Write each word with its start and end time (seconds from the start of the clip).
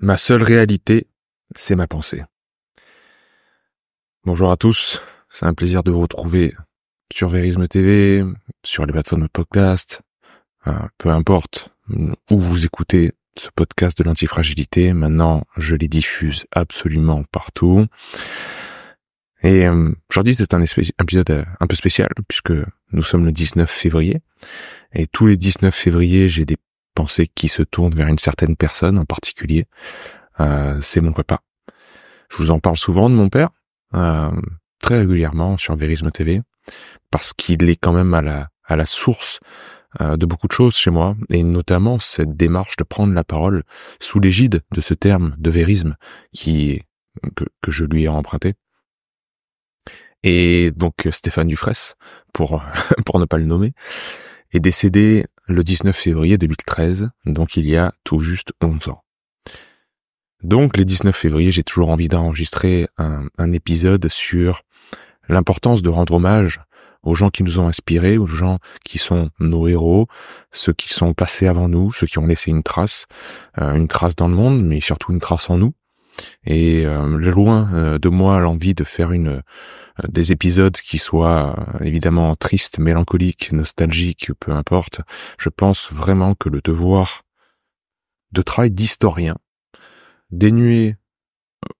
Ma 0.00 0.16
seule 0.16 0.44
réalité, 0.44 1.08
c'est 1.56 1.74
ma 1.74 1.88
pensée. 1.88 2.22
Bonjour 4.24 4.52
à 4.52 4.56
tous, 4.56 5.02
c'est 5.28 5.44
un 5.44 5.54
plaisir 5.54 5.82
de 5.82 5.90
vous 5.90 5.98
retrouver 5.98 6.54
sur 7.12 7.28
Verisme 7.28 7.66
TV, 7.66 8.22
sur 8.64 8.86
les 8.86 8.92
plateformes 8.92 9.22
de 9.22 9.28
podcast, 9.28 10.02
peu 10.98 11.08
importe 11.08 11.74
où 12.30 12.38
vous 12.38 12.64
écoutez 12.64 13.10
ce 13.36 13.48
podcast 13.56 13.98
de 13.98 14.04
l'antifragilité, 14.04 14.92
maintenant 14.92 15.42
je 15.56 15.74
les 15.74 15.88
diffuse 15.88 16.46
absolument 16.52 17.24
partout. 17.32 17.86
Et 19.42 19.66
euh, 19.66 19.92
aujourd'hui 20.10 20.36
c'est 20.36 20.54
un 20.54 20.62
épisode 20.62 21.30
euh, 21.30 21.44
un 21.58 21.66
peu 21.66 21.76
spécial 21.76 22.08
puisque 22.28 22.52
nous 22.92 23.02
sommes 23.02 23.24
le 23.24 23.30
19 23.30 23.70
février 23.70 24.20
et 24.92 25.06
tous 25.06 25.26
les 25.26 25.36
19 25.36 25.72
février 25.72 26.28
j'ai 26.28 26.44
des 26.44 26.56
pensées 26.98 27.28
qui 27.32 27.46
se 27.46 27.62
tournent 27.62 27.94
vers 27.94 28.08
une 28.08 28.18
certaine 28.18 28.56
personne 28.56 28.98
en 28.98 29.04
particulier. 29.04 29.66
Euh, 30.40 30.80
c'est 30.82 31.00
mon 31.00 31.12
papa. 31.12 31.38
Je 32.28 32.38
vous 32.38 32.50
en 32.50 32.58
parle 32.58 32.76
souvent 32.76 33.08
de 33.08 33.14
mon 33.14 33.28
père, 33.28 33.50
euh, 33.94 34.32
très 34.82 34.98
régulièrement 34.98 35.56
sur 35.56 35.76
Verisme 35.76 36.10
TV, 36.10 36.42
parce 37.12 37.32
qu'il 37.32 37.70
est 37.70 37.76
quand 37.76 37.92
même 37.92 38.14
à 38.14 38.20
la, 38.20 38.48
à 38.64 38.74
la 38.74 38.84
source 38.84 39.38
euh, 40.00 40.16
de 40.16 40.26
beaucoup 40.26 40.48
de 40.48 40.52
choses 40.52 40.74
chez 40.74 40.90
moi, 40.90 41.16
et 41.30 41.44
notamment 41.44 42.00
cette 42.00 42.36
démarche 42.36 42.76
de 42.76 42.82
prendre 42.82 43.14
la 43.14 43.22
parole 43.22 43.62
sous 44.00 44.18
l'égide 44.18 44.62
de 44.72 44.80
ce 44.80 44.94
terme 44.94 45.36
de 45.38 45.50
vérisme 45.50 45.94
qui 46.34 46.82
que, 47.36 47.44
que 47.62 47.70
je 47.70 47.84
lui 47.84 48.02
ai 48.02 48.08
emprunté. 48.08 48.54
Et 50.24 50.72
donc 50.72 51.08
Stéphane 51.12 51.46
Dufresne, 51.46 51.94
pour 52.32 52.60
pour 53.06 53.20
ne 53.20 53.24
pas 53.24 53.38
le 53.38 53.46
nommer, 53.46 53.72
est 54.50 54.60
décédé 54.60 55.26
le 55.48 55.64
19 55.64 55.96
février 55.96 56.36
2013, 56.36 57.10
donc 57.24 57.56
il 57.56 57.66
y 57.66 57.76
a 57.76 57.92
tout 58.04 58.20
juste 58.20 58.52
11 58.62 58.88
ans. 58.88 59.02
Donc 60.42 60.76
les 60.76 60.84
19 60.84 61.16
février, 61.16 61.50
j'ai 61.50 61.64
toujours 61.64 61.88
envie 61.88 62.08
d'enregistrer 62.08 62.86
un, 62.98 63.52
épisode 63.52 64.08
sur 64.08 64.62
l'importance 65.28 65.82
de 65.82 65.88
rendre 65.88 66.14
hommage 66.14 66.60
aux 67.02 67.14
gens 67.14 67.30
qui 67.30 67.42
nous 67.42 67.60
ont 67.60 67.66
inspirés, 67.66 68.18
aux 68.18 68.26
gens 68.26 68.58
qui 68.84 68.98
sont 68.98 69.30
nos 69.40 69.66
héros, 69.66 70.06
ceux 70.52 70.74
qui 70.74 70.92
sont 70.92 71.14
passés 71.14 71.46
avant 71.46 71.68
nous, 71.68 71.92
ceux 71.92 72.06
qui 72.06 72.18
ont 72.18 72.26
laissé 72.26 72.50
une 72.50 72.62
trace, 72.62 73.06
euh, 73.58 73.74
une 73.74 73.88
trace 73.88 74.16
dans 74.16 74.28
le 74.28 74.34
monde, 74.34 74.62
mais 74.62 74.80
surtout 74.80 75.12
une 75.12 75.20
trace 75.20 75.48
en 75.48 75.56
nous. 75.56 75.72
Et 76.44 76.86
euh, 76.86 77.18
loin 77.18 77.70
euh, 77.72 77.98
de 77.98 78.08
moi 78.08 78.40
l'envie 78.40 78.74
de 78.74 78.84
faire 78.84 79.12
une 79.12 79.28
euh, 79.28 79.42
des 80.08 80.32
épisodes 80.32 80.76
qui 80.76 80.98
soient 80.98 81.56
évidemment 81.80 82.36
tristes, 82.36 82.78
mélancoliques, 82.78 83.52
nostalgiques, 83.52 84.30
peu 84.38 84.52
importe. 84.52 85.00
Je 85.38 85.48
pense 85.48 85.92
vraiment 85.92 86.34
que 86.34 86.48
le 86.48 86.60
devoir 86.62 87.22
de 88.32 88.42
travail 88.42 88.70
d'historien, 88.70 89.36
dénué 90.30 90.96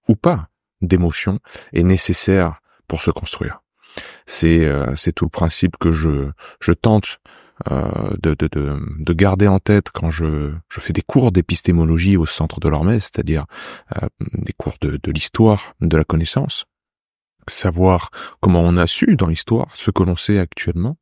ou 0.09 0.17
pas 0.17 0.49
d'émotion, 0.81 1.39
est 1.73 1.85
nécessaire 1.85 2.61
pour 2.89 3.03
se 3.03 3.11
construire. 3.11 3.61
C'est 4.27 4.65
euh, 4.65 4.95
c'est 4.97 5.13
tout 5.13 5.25
le 5.25 5.31
principe 5.31 5.77
que 5.77 5.93
je 5.93 6.31
je 6.61 6.73
tente 6.73 7.21
euh, 7.71 8.15
de, 8.23 8.35
de, 8.35 8.49
de, 8.49 8.79
de 8.99 9.13
garder 9.13 9.49
en 9.49 9.59
tête 9.59 9.91
quand 9.91 10.11
je, 10.11 10.53
je 10.71 10.81
fais 10.81 10.93
des 10.93 11.03
cours 11.03 11.33
d'épistémologie 11.33 12.17
au 12.17 12.27
centre 12.27 12.61
de 12.61 12.69
l'Ormez, 12.69 13.01
c'est-à-dire 13.01 13.47
euh, 14.01 14.07
des 14.35 14.53
cours 14.53 14.77
de, 14.81 14.99
de 15.03 15.11
l'histoire 15.11 15.75
de 15.81 15.97
la 15.97 16.05
connaissance, 16.05 16.67
savoir 17.49 18.11
comment 18.41 18.61
on 18.61 18.77
a 18.77 18.87
su 18.87 19.17
dans 19.17 19.27
l'histoire 19.27 19.69
ce 19.75 19.91
que 19.91 20.03
l'on 20.03 20.17
sait 20.17 20.39
actuellement, 20.39 20.97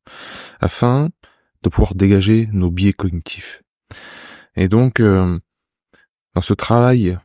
afin 0.61 1.11
de 1.62 1.69
pouvoir 1.69 1.95
dégager 1.95 2.49
nos 2.53 2.71
biais 2.71 2.93
cognitifs. 2.93 3.62
Et 4.55 4.69
donc, 4.69 5.00
euh, 5.00 5.39
dans 6.34 6.43
ce 6.43 6.55
travail 6.55 7.19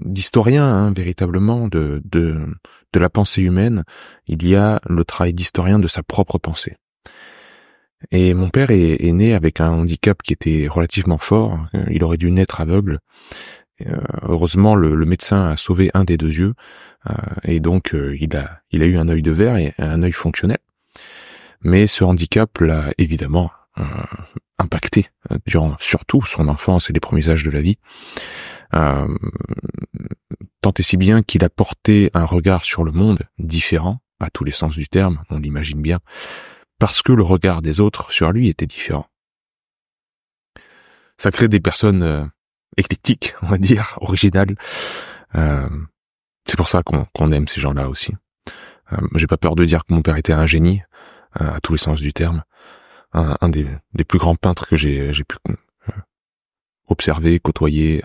d'historien, 0.00 0.64
hein, 0.64 0.92
véritablement, 0.92 1.68
de, 1.68 2.00
de, 2.04 2.46
de 2.92 3.00
la 3.00 3.10
pensée 3.10 3.42
humaine, 3.42 3.84
il 4.26 4.46
y 4.46 4.56
a 4.56 4.80
le 4.88 5.04
travail 5.04 5.34
d'historien 5.34 5.78
de 5.78 5.88
sa 5.88 6.02
propre 6.02 6.38
pensée. 6.38 6.76
Et 8.10 8.34
mon 8.34 8.50
père 8.50 8.70
est, 8.70 9.12
né 9.12 9.34
avec 9.34 9.60
un 9.60 9.70
handicap 9.70 10.22
qui 10.22 10.32
était 10.32 10.68
relativement 10.68 11.18
fort. 11.18 11.66
Il 11.90 12.04
aurait 12.04 12.18
dû 12.18 12.30
naître 12.30 12.60
aveugle. 12.60 13.00
Euh, 13.86 13.96
heureusement, 14.22 14.74
le, 14.74 15.04
médecin 15.04 15.50
a 15.50 15.56
sauvé 15.56 15.90
un 15.94 16.04
des 16.04 16.16
deux 16.16 16.32
yeux, 16.32 16.54
euh, 17.10 17.14
et 17.44 17.60
donc 17.60 17.94
euh, 17.94 18.16
il 18.18 18.34
a, 18.36 18.60
il 18.70 18.82
a 18.82 18.86
eu 18.86 18.96
un 18.96 19.08
œil 19.08 19.22
de 19.22 19.32
verre 19.32 19.56
et 19.56 19.74
un 19.78 20.02
œil 20.02 20.12
fonctionnel. 20.12 20.58
Mais 21.62 21.86
ce 21.86 22.04
handicap 22.04 22.58
l'a 22.60 22.92
évidemment 22.98 23.50
impacté 24.58 25.10
durant 25.46 25.76
surtout 25.80 26.24
son 26.24 26.48
enfance 26.48 26.88
et 26.88 26.94
les 26.94 27.00
premiers 27.00 27.28
âges 27.28 27.44
de 27.44 27.50
la 27.50 27.60
vie. 27.60 27.76
Tant 28.72 30.72
et 30.78 30.82
si 30.82 30.96
bien 30.96 31.22
qu'il 31.22 31.44
a 31.44 31.50
porté 31.50 32.10
un 32.14 32.24
regard 32.24 32.64
sur 32.64 32.84
le 32.84 32.92
monde 32.92 33.20
différent, 33.38 34.00
à 34.20 34.30
tous 34.30 34.44
les 34.44 34.52
sens 34.52 34.76
du 34.76 34.88
terme, 34.88 35.22
on 35.28 35.38
l'imagine 35.38 35.82
bien, 35.82 36.00
parce 36.78 37.02
que 37.02 37.12
le 37.12 37.22
regard 37.22 37.62
des 37.62 37.80
autres 37.80 38.12
sur 38.12 38.32
lui 38.32 38.48
était 38.48 38.66
différent. 38.66 39.06
Ça 41.18 41.30
crée 41.30 41.48
des 41.48 41.60
personnes 41.60 42.02
euh, 42.02 42.26
éclectiques, 42.76 43.34
on 43.42 43.46
va 43.46 43.58
dire, 43.58 43.96
originales. 44.00 44.56
Euh, 45.34 45.68
c'est 46.46 46.56
pour 46.56 46.68
ça 46.68 46.82
qu'on 46.82 47.32
aime 47.32 47.48
ces 47.48 47.60
gens-là 47.60 47.88
aussi. 47.88 48.14
Euh, 48.92 48.96
J'ai 49.14 49.26
pas 49.26 49.36
peur 49.36 49.56
de 49.56 49.64
dire 49.64 49.84
que 49.84 49.92
mon 49.92 50.02
père 50.02 50.16
était 50.16 50.32
un 50.32 50.46
génie, 50.46 50.82
euh, 51.40 51.54
à 51.54 51.60
tous 51.60 51.72
les 51.72 51.78
sens 51.78 52.00
du 52.00 52.12
terme, 52.12 52.44
un, 53.12 53.48
des, 53.48 53.66
plus 54.06 54.18
grands 54.18 54.34
peintres 54.34 54.68
que 54.68 54.76
j'ai 54.76 55.10
pu 55.24 55.36
observer, 56.86 57.40
côtoyer. 57.40 58.04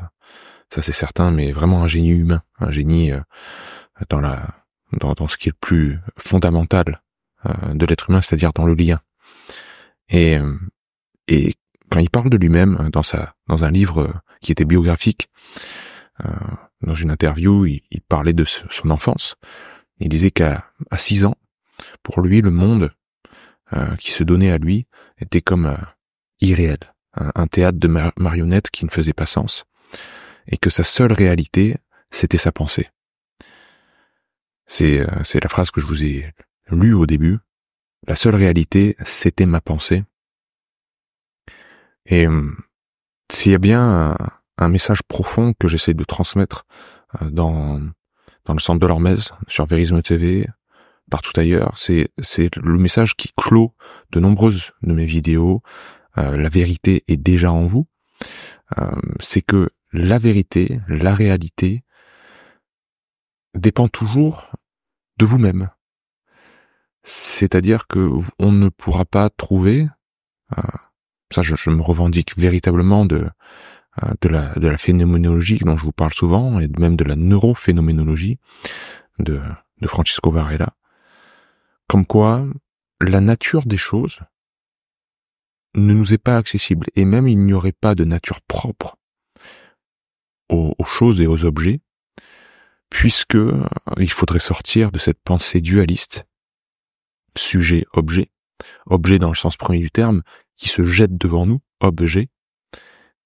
Ça 0.73 0.81
c'est 0.81 0.93
certain, 0.93 1.31
mais 1.31 1.51
vraiment 1.51 1.83
un 1.83 1.87
génie 1.87 2.11
humain, 2.11 2.41
un 2.59 2.71
génie 2.71 3.11
dans 4.09 4.21
dans, 4.21 5.27
ce 5.27 5.35
qui 5.35 5.49
est 5.49 5.51
le 5.51 5.57
plus 5.59 5.99
fondamental 6.17 7.01
de 7.45 7.85
l'être 7.85 8.09
humain, 8.09 8.21
c'est-à-dire 8.21 8.53
dans 8.53 8.65
le 8.65 8.73
lien. 8.73 8.99
Et, 10.09 10.37
euh, 10.37 10.57
et 11.27 11.53
quand 11.89 11.99
il 11.99 12.09
parle 12.09 12.29
de 12.29 12.37
lui-même 12.37 12.77
euh, 12.79 12.89
dans 12.89 13.03
sa 13.03 13.35
dans 13.47 13.63
un 13.63 13.71
livre 13.71 14.01
euh, 14.01 14.13
qui 14.41 14.51
était 14.51 14.65
biographique, 14.65 15.29
euh, 16.23 16.29
dans 16.81 16.95
une 16.95 17.11
interview, 17.11 17.65
il, 17.65 17.81
il 17.91 18.01
parlait 18.01 18.33
de 18.33 18.43
son 18.45 18.89
enfance. 18.89 19.35
Il 19.99 20.09
disait 20.09 20.31
qu'à 20.31 20.71
à 20.89 20.97
six 20.97 21.25
ans, 21.25 21.35
pour 22.03 22.21
lui, 22.21 22.41
le 22.41 22.51
monde 22.51 22.91
euh, 23.73 23.95
qui 23.97 24.11
se 24.11 24.23
donnait 24.23 24.51
à 24.51 24.57
lui 24.57 24.87
était 25.19 25.41
comme 25.41 25.65
euh, 25.65 25.77
irréel, 26.41 26.79
un, 27.13 27.47
théâtre 27.47 27.79
de 27.79 27.87
mar- 27.87 28.13
marionnettes 28.17 28.69
qui 28.69 28.85
ne 28.85 28.89
faisait 28.89 29.13
pas 29.13 29.25
sens, 29.25 29.65
et 30.47 30.57
que 30.57 30.69
sa 30.69 30.83
seule 30.83 31.13
réalité, 31.13 31.77
c'était 32.09 32.37
sa 32.37 32.51
pensée. 32.51 32.89
Euh, 34.81 35.05
c'est 35.23 35.43
la 35.43 35.49
phrase 35.49 35.69
que 35.71 35.81
je 35.81 35.85
vous 35.85 36.03
ai 36.03 36.31
lue 36.71 36.93
au 36.93 37.05
début. 37.05 37.39
La 38.07 38.15
seule 38.15 38.35
réalité, 38.35 38.95
c'était 39.05 39.45
ma 39.45 39.61
pensée. 39.61 40.03
Et 42.05 42.27
hum, 42.27 42.57
s'il 43.31 43.51
y 43.51 43.55
a 43.55 43.59
bien 43.59 44.15
un, 44.57 44.69
message 44.69 45.01
profond 45.03 45.53
que 45.59 45.67
j'essaie 45.67 45.95
de 45.95 46.03
transmettre 46.03 46.65
euh, 47.21 47.29
dans 47.31 47.79
le 48.47 48.59
centre 48.59 48.79
de 48.79 48.87
l'Ormez, 48.87 49.15
sur 49.47 49.65
Verisme 49.65 50.01
TV, 50.01 50.47
partout 51.11 51.37
ailleurs, 51.39 51.73
c'est 51.77 52.09
le 52.55 52.77
message 52.77 53.15
qui 53.15 53.31
clôt 53.35 53.73
de 54.11 54.19
nombreuses 54.19 54.71
de 54.81 54.93
mes 54.93 55.05
vidéos. 55.05 55.61
euh, 56.17 56.37
la 56.37 56.49
vérité 56.49 57.03
est 57.07 57.17
déjà 57.17 57.51
en 57.51 57.65
vous. 57.65 57.87
Euh, 58.79 58.91
c'est 59.19 59.41
que 59.41 59.69
la 59.93 60.17
vérité, 60.17 60.79
la 60.87 61.13
réalité, 61.13 61.83
dépend 63.53 63.87
toujours 63.87 64.51
de 65.17 65.25
vous-même. 65.25 65.69
C'est-à-dire 67.03 67.87
que 67.87 68.11
on 68.39 68.51
ne 68.51 68.69
pourra 68.69 69.05
pas 69.05 69.29
trouver, 69.29 69.87
euh, 70.57 70.61
ça 71.31 71.41
je, 71.41 71.69
me 71.69 71.81
revendique 71.81 72.37
véritablement 72.37 73.05
de 73.05 73.27
euh, 74.03 74.13
de 74.21 74.29
la 74.29 74.53
de 74.55 74.67
la 74.67 74.77
phénoménologie 74.77 75.59
dont 75.59 75.77
je 75.77 75.83
vous 75.83 75.91
parle 75.91 76.13
souvent 76.13 76.59
et 76.59 76.67
même 76.79 76.95
de 76.95 77.03
la 77.03 77.15
neurophénoménologie 77.15 78.37
de 79.19 79.41
de 79.81 79.87
Francisco 79.87 80.29
Varela, 80.29 80.75
comme 81.87 82.05
quoi 82.05 82.45
la 82.99 83.19
nature 83.19 83.65
des 83.65 83.77
choses 83.77 84.19
ne 85.73 85.93
nous 85.93 86.13
est 86.13 86.19
pas 86.19 86.37
accessible 86.37 86.87
et 86.95 87.05
même 87.05 87.27
il 87.27 87.39
n'y 87.39 87.53
aurait 87.53 87.71
pas 87.71 87.95
de 87.95 88.03
nature 88.03 88.41
propre 88.41 88.97
aux, 90.49 90.75
aux 90.77 90.83
choses 90.83 91.21
et 91.21 91.27
aux 91.27 91.45
objets, 91.45 91.79
puisque 92.89 93.35
euh, 93.35 93.63
il 93.97 94.11
faudrait 94.11 94.39
sortir 94.39 94.91
de 94.91 94.99
cette 94.99 95.21
pensée 95.23 95.61
dualiste, 95.61 96.25
sujet-objet, 97.35 98.31
objet 98.85 99.19
dans 99.19 99.29
le 99.29 99.35
sens 99.35 99.57
premier 99.57 99.79
du 99.79 99.91
terme, 99.91 100.21
qui 100.55 100.69
se 100.69 100.83
jette 100.83 101.17
devant 101.17 101.45
nous, 101.45 101.59
objet, 101.79 102.29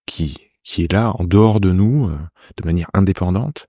qui, 0.05 0.37
qui 0.63 0.83
est 0.83 0.91
là, 0.91 1.11
en 1.15 1.23
dehors 1.23 1.59
de 1.59 1.71
nous, 1.71 2.07
euh, 2.07 2.17
de 2.57 2.65
manière 2.65 2.89
indépendante, 2.93 3.67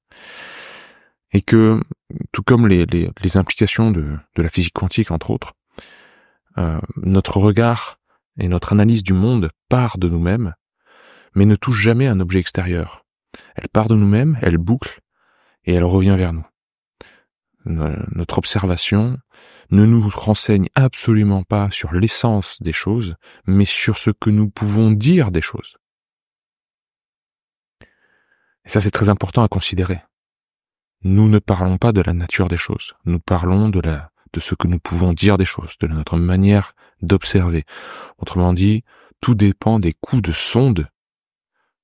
et 1.33 1.43
que, 1.43 1.81
tout 2.33 2.43
comme 2.43 2.69
les, 2.69 2.87
les, 2.87 3.37
implications 3.37 3.91
de, 3.91 4.17
de, 4.37 4.43
la 4.43 4.49
physique 4.49 4.75
quantique, 4.75 5.11
entre 5.11 5.31
autres, 5.31 5.55
euh, 6.59 6.81
notre 6.97 7.39
regard 7.39 7.99
et 8.39 8.49
notre 8.49 8.73
analyse 8.73 9.03
du 9.03 9.13
monde 9.13 9.51
part 9.69 9.99
de 9.99 10.09
nous-mêmes, 10.09 10.55
mais 11.35 11.45
ne 11.45 11.57
touche 11.57 11.81
jamais 11.81 12.07
un 12.07 12.21
objet 12.21 12.39
extérieur. 12.39 13.05
Elle 13.57 13.69
part 13.69 13.89
de 13.89 13.95
nous-mêmes, 13.95 14.39
elle 14.41 14.57
boucle, 14.57 15.01
et 15.65 15.75
elle 15.75 15.85
revient 15.85 16.15
vers 16.17 16.33
nous. 16.33 16.47
Notre 17.67 18.39
observation 18.39 19.19
ne 19.71 19.85
nous 19.85 20.09
renseigne 20.09 20.69
absolument 20.75 21.43
pas 21.43 21.71
sur 21.71 21.93
l'essence 21.93 22.63
des 22.63 22.73
choses, 22.73 23.17
mais 23.47 23.65
sur 23.65 23.99
ce 23.99 24.11
que 24.11 24.31
nous 24.31 24.49
pouvons 24.49 24.93
dire 24.93 25.33
des 25.33 25.43
choses. 25.43 25.77
Et 28.65 28.69
ça, 28.69 28.81
c'est 28.81 28.93
très 28.93 29.09
important 29.09 29.43
à 29.43 29.49
considérer. 29.49 30.01
Nous 31.03 31.29
ne 31.29 31.39
parlons 31.41 31.79
pas 31.79 31.93
de 31.93 32.01
la 32.01 32.13
nature 32.13 32.49
des 32.49 32.57
choses. 32.57 32.95
Nous 33.05 33.21
parlons 33.21 33.69
de 33.69 33.81
la, 33.81 34.11
de 34.33 34.41
ce 34.41 34.55
que 34.55 34.69
nous 34.69 34.79
pouvons 34.79 35.13
dire 35.13 35.37
des 35.37 35.45
choses, 35.45 35.77
de 35.79 35.89
notre 35.89 36.17
manière 36.17 36.73
d'observer. 37.03 37.65
Autrement 38.19 38.53
dit, 38.53 38.85
tout 39.21 39.35
dépend 39.35 39.81
des 39.81 39.93
coups 39.93 40.23
de 40.23 40.33
sonde 40.33 40.89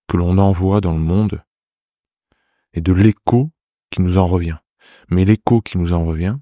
que 0.09 0.17
l'on 0.17 0.39
envoie 0.39 0.81
dans 0.81 0.93
le 0.93 0.99
monde 0.99 1.43
et 2.73 2.81
de 2.81 2.93
l'écho 2.93 3.51
qui 3.91 4.01
nous 4.01 4.19
en 4.19 4.27
revient. 4.27 4.59
Mais 5.13 5.27
l'écho 5.27 5.61
qui 5.61 5.77
nous 5.77 5.93
en 5.93 6.07
revient 6.07 6.37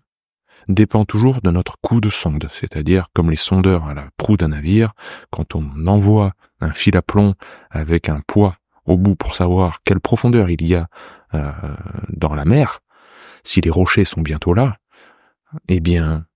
dépend 0.69 1.05
toujours 1.05 1.41
de 1.43 1.51
notre 1.51 1.75
coup 1.83 2.01
de 2.01 2.09
sonde, 2.09 2.49
c'est-à-dire 2.53 3.07
comme 3.13 3.29
les 3.29 3.37
sondeurs 3.37 3.89
à 3.89 3.95
la 3.95 4.09
proue 4.17 4.37
d'un 4.37 4.49
navire, 4.49 4.93
quand 5.31 5.57
on 5.57 5.89
envoie 5.89 6.35
un 6.61 6.73
fil 6.73 6.97
à 6.97 7.03
plomb 7.03 7.35
avec 7.71 8.09
un 8.09 8.21
poids 8.25 8.59
au 8.87 8.97
bout 8.97 9.17
pour 9.17 9.35
savoir 9.35 9.83
quelle 9.83 9.99
profondeur 9.99 10.51
il 10.51 10.65
y 10.65 10.77
a 10.77 10.87
euh, 11.35 11.51
dans 12.11 12.33
la 12.33 12.45
mer, 12.45 12.79
si 13.43 13.61
les 13.61 13.71
rochers 13.71 14.05
sont 14.05 14.21
bientôt 14.21 14.55
là, 14.55 14.77
eh 15.67 15.81
bien, 15.81 16.27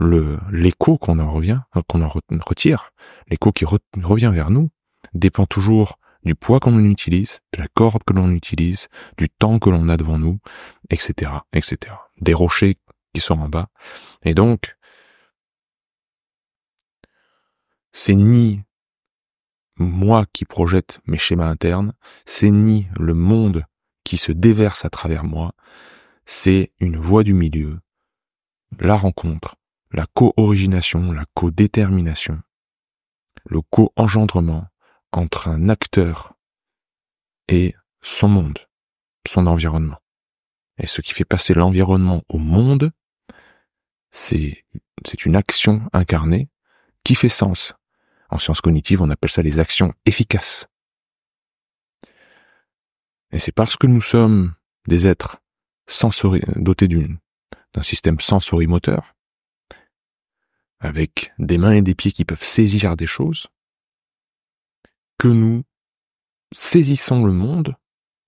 l'écho 0.00 0.96
qu'on 0.96 1.18
en 1.18 1.28
retire, 1.28 2.92
l'écho 3.28 3.52
qui 3.52 3.66
revient 3.66 4.30
vers 4.32 4.48
nous, 4.48 4.70
dépend 5.12 5.44
toujours 5.44 5.98
du 6.26 6.34
poids 6.34 6.58
qu'on 6.58 6.84
utilise, 6.84 7.38
de 7.54 7.60
la 7.60 7.68
corde 7.68 8.02
que 8.04 8.12
l'on 8.12 8.30
utilise, 8.32 8.88
du 9.16 9.30
temps 9.30 9.60
que 9.60 9.70
l'on 9.70 9.88
a 9.88 9.96
devant 9.96 10.18
nous, 10.18 10.40
etc., 10.90 11.30
etc. 11.52 11.94
Des 12.20 12.34
rochers 12.34 12.76
qui 13.14 13.20
sont 13.20 13.38
en 13.38 13.48
bas. 13.48 13.68
Et 14.24 14.34
donc, 14.34 14.76
c'est 17.92 18.16
ni 18.16 18.60
moi 19.76 20.26
qui 20.32 20.44
projette 20.44 21.00
mes 21.06 21.16
schémas 21.16 21.48
internes, 21.48 21.92
c'est 22.24 22.50
ni 22.50 22.88
le 22.98 23.14
monde 23.14 23.64
qui 24.02 24.16
se 24.16 24.32
déverse 24.32 24.84
à 24.84 24.90
travers 24.90 25.22
moi, 25.22 25.52
c'est 26.24 26.72
une 26.80 26.96
voie 26.96 27.22
du 27.22 27.34
milieu, 27.34 27.78
la 28.80 28.96
rencontre, 28.96 29.54
la 29.92 30.06
co-origination, 30.12 31.12
la 31.12 31.24
co-détermination, 31.34 32.42
le 33.44 33.60
co-engendrement, 33.60 34.66
entre 35.12 35.48
un 35.48 35.68
acteur 35.68 36.34
et 37.48 37.74
son 38.02 38.28
monde, 38.28 38.58
son 39.26 39.46
environnement. 39.46 39.98
Et 40.78 40.86
ce 40.86 41.00
qui 41.00 41.12
fait 41.12 41.24
passer 41.24 41.54
l'environnement 41.54 42.22
au 42.28 42.38
monde, 42.38 42.92
c'est, 44.10 44.64
une 45.24 45.36
action 45.36 45.82
incarnée 45.92 46.48
qui 47.04 47.14
fait 47.14 47.28
sens. 47.28 47.74
En 48.30 48.38
sciences 48.38 48.60
cognitives, 48.60 49.02
on 49.02 49.10
appelle 49.10 49.30
ça 49.30 49.42
les 49.42 49.60
actions 49.60 49.92
efficaces. 50.04 50.66
Et 53.30 53.38
c'est 53.38 53.52
parce 53.52 53.76
que 53.76 53.86
nous 53.86 54.00
sommes 54.00 54.54
des 54.86 55.06
êtres 55.06 55.38
sensori 55.86 56.40
dotés 56.56 56.88
d'une, 56.88 57.18
d'un 57.74 57.82
système 57.82 58.20
sensorimoteur, 58.20 59.14
avec 60.80 61.32
des 61.38 61.58
mains 61.58 61.72
et 61.72 61.82
des 61.82 61.94
pieds 61.94 62.12
qui 62.12 62.24
peuvent 62.24 62.42
saisir 62.42 62.96
des 62.96 63.06
choses, 63.06 63.48
que 65.18 65.28
nous 65.28 65.62
saisissons 66.52 67.24
le 67.24 67.32
monde 67.32 67.76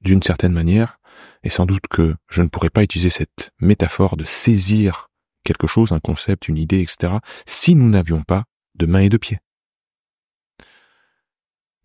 d'une 0.01 0.23
certaine 0.23 0.53
manière, 0.53 1.01
et 1.43 1.51
sans 1.51 1.67
doute 1.67 1.87
que 1.89 2.15
je 2.29 2.43
ne 2.43 2.49
pourrais 2.49 2.71
pas 2.71 2.83
utiliser 2.83 3.11
cette 3.11 3.51
métaphore 3.61 4.17
de 4.17 4.25
saisir 4.25 5.09
quelque 5.45 5.67
chose, 5.67 5.93
un 5.93 6.01
concept, 6.01 6.49
une 6.49 6.59
idée, 6.59 6.81
etc., 6.81 7.15
si 7.47 7.75
nous 7.75 7.89
n'avions 7.89 8.23
pas 8.23 8.45
de 8.75 8.87
mains 8.87 9.01
et 9.01 9.09
de 9.09 9.17
pieds. 9.17 9.41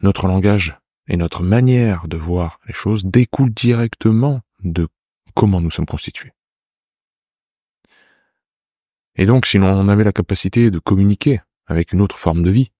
Notre 0.01 0.27
langage 0.27 0.77
et 1.07 1.17
notre 1.17 1.43
manière 1.43 2.07
de 2.07 2.17
voir 2.17 2.59
les 2.67 2.73
choses 2.73 3.05
découlent 3.05 3.53
directement 3.53 4.41
de 4.63 4.87
comment 5.33 5.61
nous 5.61 5.71
sommes 5.71 5.85
constitués. 5.85 6.31
Et 9.15 9.25
donc, 9.25 9.45
si 9.45 9.57
l'on 9.57 9.87
avait 9.89 10.03
la 10.03 10.11
capacité 10.11 10.71
de 10.71 10.79
communiquer 10.79 11.41
avec 11.67 11.93
une 11.93 12.01
autre 12.01 12.17
forme 12.17 12.43
de 12.43 12.49
vie, 12.49 12.71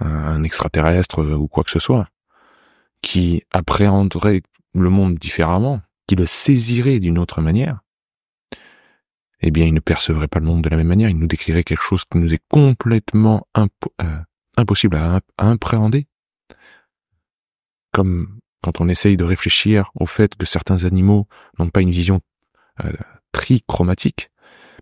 un 0.00 0.42
extraterrestre 0.44 1.24
ou 1.24 1.48
quoi 1.48 1.64
que 1.64 1.70
ce 1.70 1.78
soit, 1.78 2.08
qui 3.02 3.42
appréhenderait 3.52 4.42
le 4.74 4.90
monde 4.90 5.16
différemment, 5.16 5.80
qui 6.06 6.14
le 6.14 6.26
saisirait 6.26 7.00
d'une 7.00 7.18
autre 7.18 7.40
manière, 7.40 7.80
eh 9.40 9.50
bien, 9.50 9.66
il 9.66 9.74
ne 9.74 9.80
percevrait 9.80 10.28
pas 10.28 10.40
le 10.40 10.46
monde 10.46 10.62
de 10.62 10.68
la 10.68 10.76
même 10.76 10.88
manière, 10.88 11.08
il 11.08 11.18
nous 11.18 11.26
décrirait 11.26 11.62
quelque 11.62 11.82
chose 11.82 12.04
qui 12.10 12.18
nous 12.18 12.34
est 12.34 12.42
complètement 12.48 13.46
euh, 13.56 14.18
impossible 14.56 14.96
à, 14.96 15.20
appréhender. 15.36 16.06
Comme 17.92 18.40
quand 18.62 18.80
on 18.80 18.88
essaye 18.88 19.16
de 19.16 19.24
réfléchir 19.24 19.90
au 19.94 20.06
fait 20.06 20.34
que 20.34 20.44
certains 20.44 20.84
animaux 20.84 21.28
n'ont 21.58 21.70
pas 21.70 21.82
une 21.82 21.92
vision 21.92 22.20
euh, 22.84 22.92
trichromatique, 23.32 24.30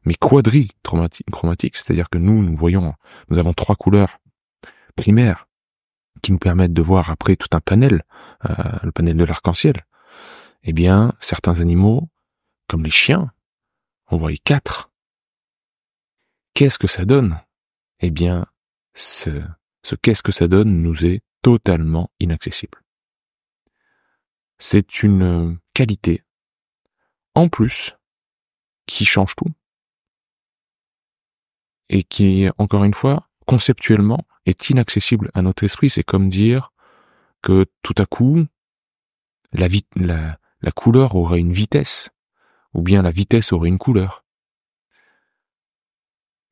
mais 0.04 0.14
quadrichromatique, 0.14 1.76
c'est-à-dire 1.76 2.08
que 2.08 2.18
nous, 2.18 2.42
nous 2.42 2.56
voyons, 2.56 2.94
nous 3.28 3.38
avons 3.38 3.52
trois 3.52 3.76
couleurs 3.76 4.18
primaires 4.96 5.48
qui 6.22 6.32
nous 6.32 6.38
permettent 6.38 6.72
de 6.72 6.82
voir 6.82 7.10
après 7.10 7.36
tout 7.36 7.48
un 7.52 7.60
panel, 7.60 8.02
euh, 8.44 8.54
le 8.82 8.92
panel 8.92 9.16
de 9.16 9.24
l'arc-en-ciel, 9.24 9.86
eh 10.64 10.72
bien, 10.72 11.12
certains 11.20 11.60
animaux, 11.60 12.08
comme 12.68 12.82
les 12.82 12.90
chiens, 12.90 13.30
on 14.08 14.16
voit 14.16 14.32
quatre. 14.44 14.90
Qu'est-ce 16.54 16.78
que 16.78 16.88
ça 16.88 17.04
donne? 17.04 17.40
Eh 18.00 18.10
bien, 18.10 18.46
ce 18.94 19.30
qu'est-ce 20.02 20.22
que 20.22 20.32
ça 20.32 20.48
donne 20.48 20.82
nous 20.82 21.04
est 21.04 21.22
totalement 21.42 22.10
inaccessible. 22.18 22.82
C'est 24.58 25.02
une 25.02 25.58
qualité, 25.74 26.24
en 27.34 27.48
plus, 27.48 27.94
qui 28.86 29.04
change 29.04 29.36
tout. 29.36 29.52
Et 31.88 32.02
qui, 32.02 32.48
encore 32.58 32.82
une 32.84 32.94
fois, 32.94 33.28
conceptuellement, 33.46 34.26
est 34.44 34.70
inaccessible 34.70 35.30
à 35.34 35.42
notre 35.42 35.64
esprit. 35.64 35.90
C'est 35.90 36.02
comme 36.02 36.28
dire 36.28 36.72
que 37.42 37.66
tout 37.82 37.94
à 37.98 38.06
coup, 38.06 38.44
la, 39.52 39.68
la, 39.96 40.38
la 40.60 40.72
couleur 40.72 41.16
aurait 41.16 41.40
une 41.40 41.52
vitesse, 41.52 42.10
ou 42.74 42.82
bien 42.82 43.02
la 43.02 43.10
vitesse 43.10 43.52
aurait 43.52 43.68
une 43.68 43.78
couleur. 43.78 44.24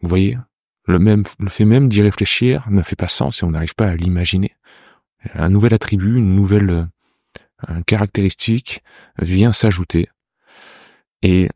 Vous 0.01 0.09
voyez, 0.09 0.39
le 0.87 0.99
même, 0.99 1.25
le 1.39 1.49
fait 1.49 1.65
même 1.65 1.89
d'y 1.89 2.03
réfléchir 2.03 2.69
ne 2.71 2.83
fait 2.83 2.97
pas 2.97 3.09
sens 3.09 3.43
et 3.43 3.45
on 3.45 3.51
n'arrive 3.51 3.75
pas 3.75 3.89
à 3.89 3.97
l'imaginer. 3.97 4.55
Un 5.33 5.49
nouvel 5.49 5.73
attribut, 5.75 6.19
une 6.19 6.35
nouvelle 6.35 6.89
caractéristique 7.87 8.83
vient 9.19 9.53
s'ajouter 9.53 10.09
et 11.23 11.49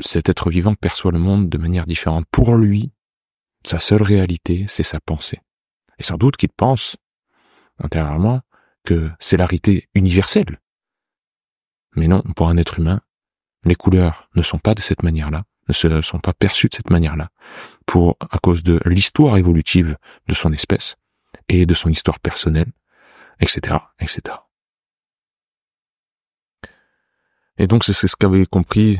cet 0.00 0.28
être 0.28 0.50
vivant 0.50 0.74
perçoit 0.74 1.12
le 1.12 1.20
monde 1.20 1.48
de 1.48 1.58
manière 1.58 1.86
différente. 1.86 2.26
Pour 2.32 2.56
lui, 2.56 2.90
sa 3.64 3.78
seule 3.78 4.02
réalité, 4.02 4.66
c'est 4.68 4.82
sa 4.82 5.00
pensée. 5.00 5.40
Et 5.98 6.02
sans 6.02 6.16
doute 6.16 6.36
qu'il 6.36 6.50
pense, 6.50 6.96
intérieurement, 7.78 8.42
que 8.84 9.10
c'est 9.18 9.36
la 9.36 9.46
réalité 9.46 9.88
universelle. 9.94 10.60
Mais 11.96 12.08
non, 12.08 12.22
pour 12.36 12.48
un 12.48 12.56
être 12.56 12.78
humain, 12.78 13.00
les 13.64 13.74
couleurs 13.74 14.28
ne 14.34 14.42
sont 14.42 14.58
pas 14.58 14.74
de 14.74 14.80
cette 14.80 15.02
manière-là, 15.02 15.44
ne 15.68 15.72
se 15.72 16.02
sont 16.02 16.18
pas 16.18 16.34
perçues 16.34 16.68
de 16.68 16.74
cette 16.74 16.90
manière-là, 16.90 17.30
pour, 17.86 18.16
à 18.20 18.38
cause 18.38 18.62
de 18.62 18.80
l'histoire 18.84 19.36
évolutive 19.36 19.96
de 20.28 20.34
son 20.34 20.52
espèce, 20.52 20.96
et 21.48 21.66
de 21.66 21.74
son 21.74 21.88
histoire 21.88 22.20
personnelle, 22.20 22.72
etc., 23.40 23.76
etc. 24.00 24.36
Et 27.56 27.66
donc 27.66 27.84
c'est 27.84 27.92
ce 27.92 28.16
qu'avait 28.16 28.46
compris, 28.46 28.98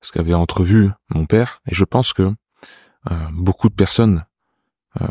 ce 0.00 0.12
qu'avait 0.12 0.34
entrevu 0.34 0.90
mon 1.10 1.26
père, 1.26 1.60
et 1.70 1.74
je 1.74 1.84
pense 1.84 2.12
que 2.12 2.34
beaucoup 3.32 3.68
de 3.68 3.74
personnes 3.74 4.24
euh, 5.00 5.06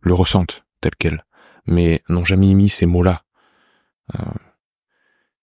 le 0.00 0.14
ressentent 0.14 0.64
tel 0.80 0.92
quel, 0.98 1.24
mais 1.66 2.02
n'ont 2.08 2.24
jamais 2.24 2.54
mis 2.54 2.68
ces 2.68 2.86
mots-là. 2.86 3.22
Euh, 4.14 4.22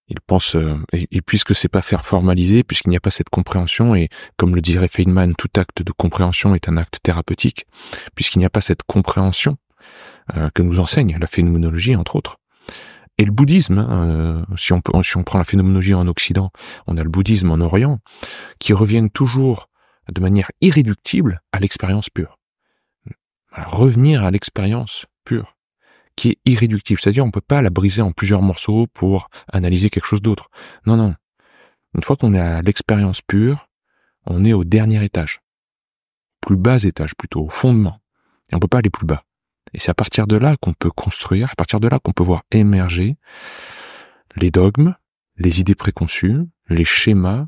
il 0.07 0.19
pense 0.19 0.55
euh, 0.55 0.75
et, 0.91 1.21
puisque 1.21 1.55
c'est 1.55 1.69
pas 1.69 1.81
faire 1.81 2.05
formaliser, 2.05 2.63
puisqu'il 2.63 2.89
n'y 2.89 2.97
a 2.97 3.01
pas 3.01 3.11
cette 3.11 3.29
compréhension 3.29 3.95
et 3.95 4.09
comme 4.35 4.55
le 4.55 4.61
dirait 4.61 4.89
Feynman, 4.89 5.35
tout 5.35 5.49
acte 5.55 5.81
de 5.81 5.91
compréhension 5.91 6.53
est 6.53 6.67
un 6.67 6.77
acte 6.77 6.99
thérapeutique, 7.01 7.65
puisqu'il 8.13 8.39
n'y 8.39 8.45
a 8.45 8.49
pas 8.49 8.61
cette 8.61 8.83
compréhension 8.83 9.57
euh, 10.35 10.49
que 10.53 10.61
nous 10.63 10.79
enseigne 10.79 11.17
la 11.19 11.27
phénoménologie 11.27 11.95
entre 11.95 12.17
autres. 12.17 12.37
Et 13.17 13.25
le 13.25 13.31
bouddhisme, 13.31 13.77
hein, 13.77 14.09
euh, 14.09 14.55
si, 14.57 14.73
on, 14.73 14.81
si 15.03 15.17
on 15.17 15.23
prend 15.23 15.37
la 15.37 15.45
phénoménologie 15.45 15.93
en 15.93 16.07
Occident, 16.07 16.51
on 16.87 16.97
a 16.97 17.03
le 17.03 17.09
bouddhisme 17.09 17.51
en 17.51 17.59
Orient, 17.59 17.99
qui 18.59 18.73
reviennent 18.73 19.09
toujours 19.09 19.69
de 20.09 20.21
manière 20.21 20.51
irréductible 20.61 21.41
à 21.51 21.59
l'expérience 21.59 22.09
pure. 22.09 22.37
revenir 23.53 24.23
à 24.23 24.31
l'expérience 24.31 25.05
pure 25.25 25.57
qui 26.15 26.29
est 26.29 26.39
irréductible. 26.45 26.99
C'est-à-dire, 27.01 27.25
on 27.25 27.31
peut 27.31 27.41
pas 27.41 27.61
la 27.61 27.69
briser 27.69 28.01
en 28.01 28.11
plusieurs 28.11 28.41
morceaux 28.41 28.87
pour 28.93 29.29
analyser 29.51 29.89
quelque 29.89 30.05
chose 30.05 30.21
d'autre. 30.21 30.49
Non, 30.85 30.95
non. 30.95 31.15
Une 31.95 32.03
fois 32.03 32.15
qu'on 32.15 32.33
est 32.33 32.39
à 32.39 32.61
l'expérience 32.61 33.21
pure, 33.21 33.67
on 34.25 34.45
est 34.45 34.53
au 34.53 34.63
dernier 34.63 35.03
étage. 35.03 35.41
Plus 36.39 36.57
bas 36.57 36.83
étage, 36.83 37.15
plutôt, 37.15 37.45
au 37.45 37.49
fondement. 37.49 37.99
Et 38.49 38.55
on 38.55 38.59
peut 38.59 38.67
pas 38.67 38.79
aller 38.79 38.89
plus 38.89 39.05
bas. 39.05 39.23
Et 39.73 39.79
c'est 39.79 39.91
à 39.91 39.93
partir 39.93 40.27
de 40.27 40.35
là 40.35 40.57
qu'on 40.57 40.73
peut 40.73 40.91
construire, 40.91 41.49
à 41.51 41.55
partir 41.55 41.79
de 41.79 41.87
là 41.87 41.99
qu'on 41.99 42.13
peut 42.13 42.23
voir 42.23 42.43
émerger 42.51 43.15
les 44.35 44.51
dogmes, 44.51 44.95
les 45.37 45.59
idées 45.59 45.75
préconçues, 45.75 46.41
les 46.67 46.85
schémas 46.85 47.47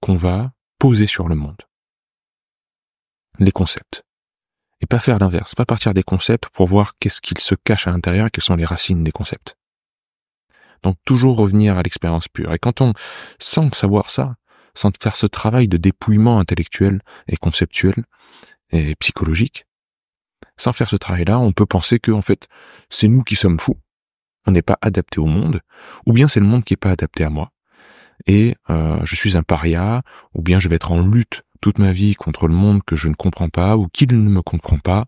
qu'on 0.00 0.16
va 0.16 0.52
poser 0.78 1.06
sur 1.06 1.28
le 1.28 1.34
monde. 1.34 1.62
Les 3.38 3.52
concepts 3.52 4.04
et 4.84 4.86
pas 4.86 5.00
faire 5.00 5.18
l'inverse, 5.18 5.54
pas 5.54 5.64
partir 5.64 5.94
des 5.94 6.02
concepts 6.02 6.48
pour 6.50 6.66
voir 6.66 6.92
qu'est-ce 6.98 7.22
qu'il 7.22 7.38
se 7.38 7.54
cache 7.54 7.86
à 7.86 7.90
l'intérieur 7.90 8.26
et 8.26 8.30
quelles 8.30 8.44
sont 8.44 8.56
les 8.56 8.66
racines 8.66 9.02
des 9.02 9.12
concepts. 9.12 9.56
Donc 10.82 10.96
toujours 11.06 11.38
revenir 11.38 11.78
à 11.78 11.82
l'expérience 11.82 12.28
pure. 12.28 12.52
Et 12.52 12.58
quand 12.58 12.82
on, 12.82 12.92
sans 13.38 13.72
savoir 13.72 14.10
ça, 14.10 14.34
sans 14.74 14.90
faire 15.00 15.16
ce 15.16 15.26
travail 15.26 15.68
de 15.68 15.78
dépouillement 15.78 16.38
intellectuel 16.38 17.00
et 17.28 17.36
conceptuel 17.36 17.94
et 18.72 18.94
psychologique, 18.96 19.64
sans 20.58 20.74
faire 20.74 20.90
ce 20.90 20.96
travail-là, 20.96 21.38
on 21.38 21.52
peut 21.52 21.64
penser 21.64 21.98
que 21.98 22.10
en 22.10 22.22
fait 22.22 22.46
c'est 22.90 23.08
nous 23.08 23.22
qui 23.22 23.36
sommes 23.36 23.58
fous, 23.58 23.78
on 24.46 24.50
n'est 24.50 24.62
pas 24.62 24.78
adapté 24.82 25.18
au 25.18 25.26
monde, 25.26 25.60
ou 26.04 26.12
bien 26.12 26.28
c'est 26.28 26.40
le 26.40 26.46
monde 26.46 26.64
qui 26.64 26.74
est 26.74 26.78
pas 26.78 26.90
adapté 26.90 27.24
à 27.24 27.30
moi, 27.30 27.50
et 28.26 28.54
euh, 28.68 29.00
je 29.04 29.16
suis 29.16 29.36
un 29.36 29.42
paria, 29.42 30.02
ou 30.34 30.42
bien 30.42 30.60
je 30.60 30.68
vais 30.68 30.76
être 30.76 30.92
en 30.92 31.00
lutte 31.00 31.42
toute 31.64 31.78
ma 31.78 31.94
vie 31.94 32.14
contre 32.14 32.46
le 32.46 32.52
monde 32.52 32.82
que 32.84 32.94
je 32.94 33.08
ne 33.08 33.14
comprends 33.14 33.48
pas 33.48 33.78
ou 33.78 33.88
qu'il 33.88 34.08
ne 34.08 34.28
me 34.28 34.42
comprend 34.42 34.78
pas. 34.78 35.06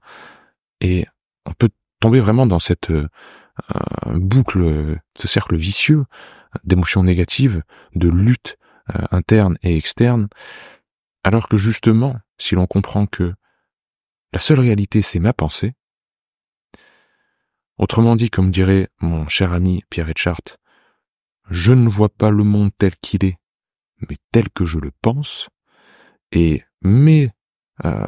Et 0.80 1.06
on 1.44 1.52
peut 1.52 1.68
tomber 2.00 2.18
vraiment 2.18 2.46
dans 2.46 2.60
cette 2.60 2.88
euh, 2.88 3.08
boucle, 4.06 4.98
ce 5.18 5.28
cercle 5.28 5.54
vicieux 5.54 6.06
d'émotions 6.64 7.02
négatives, 7.02 7.62
de 7.94 8.08
lutte 8.08 8.56
euh, 8.94 9.04
interne 9.10 9.58
et 9.62 9.76
externe, 9.76 10.28
alors 11.24 11.46
que 11.46 11.58
justement, 11.58 12.16
si 12.38 12.54
l'on 12.54 12.66
comprend 12.66 13.06
que 13.06 13.34
la 14.32 14.40
seule 14.40 14.60
réalité 14.60 15.02
c'est 15.02 15.20
ma 15.20 15.34
pensée, 15.34 15.74
autrement 17.76 18.16
dit, 18.16 18.30
comme 18.30 18.50
dirait 18.50 18.88
mon 19.02 19.28
cher 19.28 19.52
ami 19.52 19.82
Pierre 19.90 20.08
Etchart, 20.08 20.56
je 21.50 21.72
ne 21.72 21.90
vois 21.90 22.08
pas 22.08 22.30
le 22.30 22.44
monde 22.44 22.70
tel 22.78 22.96
qu'il 22.96 23.26
est, 23.26 23.36
mais 24.08 24.16
tel 24.32 24.48
que 24.48 24.64
je 24.64 24.78
le 24.78 24.90
pense, 25.02 25.50
et 26.32 26.62
mes, 26.82 27.30
euh, 27.84 28.06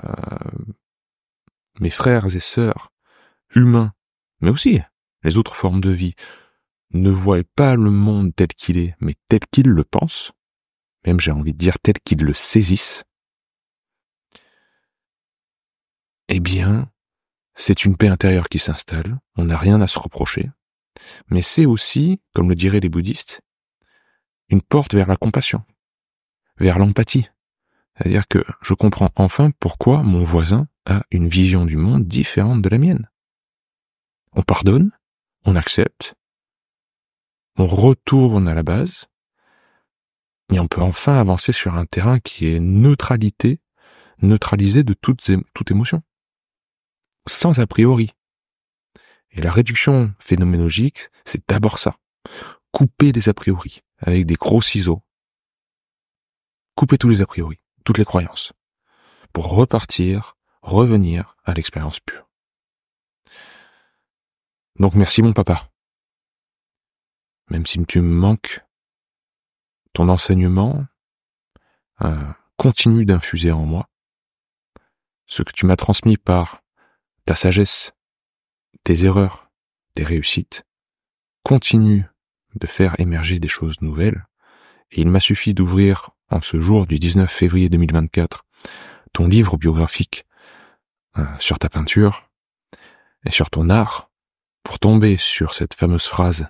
mes 1.80 1.90
frères 1.90 2.34
et 2.34 2.40
sœurs 2.40 2.92
humains, 3.54 3.92
mais 4.40 4.50
aussi 4.50 4.80
les 5.22 5.36
autres 5.36 5.56
formes 5.56 5.80
de 5.80 5.90
vie, 5.90 6.14
ne 6.92 7.10
voient 7.10 7.42
pas 7.56 7.74
le 7.76 7.90
monde 7.90 8.34
tel 8.34 8.48
qu'il 8.48 8.78
est, 8.78 8.94
mais 9.00 9.14
tel 9.28 9.40
qu'ils 9.50 9.68
le 9.68 9.84
pensent, 9.84 10.32
même 11.06 11.20
j'ai 11.20 11.32
envie 11.32 11.52
de 11.52 11.58
dire 11.58 11.78
tel 11.82 11.94
qu'ils 12.04 12.22
le 12.22 12.34
saisissent, 12.34 13.04
eh 16.28 16.40
bien, 16.40 16.90
c'est 17.54 17.84
une 17.84 17.96
paix 17.96 18.08
intérieure 18.08 18.48
qui 18.48 18.58
s'installe, 18.58 19.18
on 19.36 19.46
n'a 19.46 19.56
rien 19.56 19.80
à 19.80 19.86
se 19.86 19.98
reprocher, 19.98 20.50
mais 21.30 21.42
c'est 21.42 21.66
aussi, 21.66 22.20
comme 22.34 22.48
le 22.48 22.54
diraient 22.54 22.80
les 22.80 22.88
bouddhistes, 22.88 23.40
une 24.48 24.62
porte 24.62 24.94
vers 24.94 25.08
la 25.08 25.16
compassion, 25.16 25.64
vers 26.58 26.78
l'empathie, 26.78 27.28
c'est-à-dire 27.98 28.28
que 28.28 28.44
je 28.62 28.74
comprends 28.74 29.10
enfin 29.16 29.50
pourquoi 29.58 30.02
mon 30.02 30.22
voisin 30.22 30.68
a 30.86 31.02
une 31.10 31.28
vision 31.28 31.66
du 31.66 31.76
monde 31.76 32.06
différente 32.06 32.62
de 32.62 32.68
la 32.68 32.78
mienne. 32.78 33.10
On 34.32 34.42
pardonne, 34.42 34.92
on 35.44 35.56
accepte, 35.56 36.14
on 37.56 37.66
retourne 37.66 38.46
à 38.46 38.54
la 38.54 38.62
base, 38.62 39.06
et 40.52 40.60
on 40.60 40.68
peut 40.68 40.80
enfin 40.80 41.18
avancer 41.18 41.52
sur 41.52 41.74
un 41.74 41.86
terrain 41.86 42.20
qui 42.20 42.46
est 42.46 42.60
neutralité, 42.60 43.60
neutralisé 44.22 44.84
de 44.84 44.94
toute, 44.94 45.28
toute 45.52 45.70
émotion. 45.70 46.02
Sans 47.26 47.58
a 47.58 47.66
priori. 47.66 48.12
Et 49.32 49.42
la 49.42 49.50
réduction 49.50 50.14
phénoménologique, 50.18 51.10
c'est 51.24 51.46
d'abord 51.48 51.78
ça. 51.78 51.98
Couper 52.72 53.12
les 53.12 53.28
a 53.28 53.34
priori 53.34 53.82
avec 53.98 54.24
des 54.24 54.36
gros 54.36 54.62
ciseaux. 54.62 55.02
Couper 56.74 56.96
tous 56.96 57.08
les 57.08 57.20
a 57.20 57.26
priori 57.26 57.58
toutes 57.88 57.96
les 57.96 58.04
croyances, 58.04 58.52
pour 59.32 59.48
repartir, 59.48 60.36
revenir 60.60 61.38
à 61.46 61.54
l'expérience 61.54 62.00
pure. 62.00 62.28
Donc 64.78 64.92
merci 64.92 65.22
mon 65.22 65.32
papa. 65.32 65.70
Même 67.48 67.64
si 67.64 67.82
tu 67.86 68.02
me 68.02 68.14
manques, 68.14 68.62
ton 69.94 70.10
enseignement 70.10 70.84
euh, 72.02 72.30
continue 72.58 73.06
d'infuser 73.06 73.52
en 73.52 73.64
moi 73.64 73.88
ce 75.24 75.42
que 75.42 75.52
tu 75.52 75.64
m'as 75.64 75.76
transmis 75.76 76.18
par 76.18 76.60
ta 77.24 77.34
sagesse, 77.34 77.92
tes 78.84 79.06
erreurs, 79.06 79.50
tes 79.94 80.04
réussites, 80.04 80.62
continue 81.42 82.04
de 82.54 82.66
faire 82.66 83.00
émerger 83.00 83.40
des 83.40 83.48
choses 83.48 83.80
nouvelles, 83.80 84.26
et 84.90 85.00
il 85.00 85.08
m'a 85.08 85.20
suffi 85.20 85.54
d'ouvrir 85.54 86.10
en 86.30 86.40
ce 86.40 86.60
jour 86.60 86.86
du 86.86 86.98
19 86.98 87.30
février 87.30 87.68
2024 87.68 88.44
ton 89.12 89.26
livre 89.26 89.56
biographique 89.56 90.26
euh, 91.18 91.24
sur 91.38 91.58
ta 91.58 91.68
peinture 91.68 92.30
et 93.26 93.30
sur 93.30 93.50
ton 93.50 93.70
art 93.70 94.10
pour 94.62 94.78
tomber 94.78 95.16
sur 95.16 95.54
cette 95.54 95.74
fameuse 95.74 96.06
phrase 96.06 96.48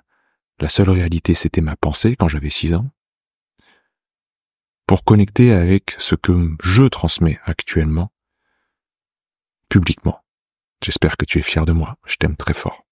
La 0.60 0.68
seule 0.68 0.90
réalité 0.90 1.34
c'était 1.34 1.60
ma 1.60 1.76
pensée 1.76 2.16
quand 2.16 2.28
j'avais 2.28 2.50
six 2.50 2.74
ans 2.74 2.90
pour 4.86 5.04
connecter 5.04 5.52
avec 5.52 5.94
ce 5.98 6.14
que 6.14 6.56
je 6.62 6.84
transmets 6.84 7.38
actuellement 7.44 8.10
publiquement. 9.68 10.24
J'espère 10.82 11.18
que 11.18 11.26
tu 11.26 11.38
es 11.38 11.42
fier 11.42 11.66
de 11.66 11.72
moi, 11.72 11.98
je 12.06 12.16
t'aime 12.16 12.36
très 12.36 12.54
fort. 12.54 12.87